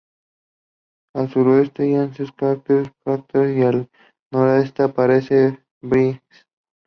Al 1.13 1.29
suroeste 1.31 1.91
yace 1.91 2.23
el 2.23 2.33
cráter 2.33 2.91
Krafft 3.03 3.35
y 3.55 3.61
al 3.61 3.87
noroeste 4.33 4.81
aparece 4.81 5.63
Briggs. 5.79 6.47